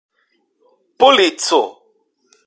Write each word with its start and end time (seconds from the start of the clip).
polico 0.99 1.59